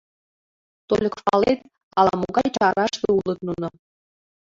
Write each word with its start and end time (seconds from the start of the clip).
Тольык 0.87 1.15
палет, 1.25 1.59
ала-могай 1.99 2.47
чараште 2.57 3.07
улыт 3.17 3.39
нуно. 3.47 3.67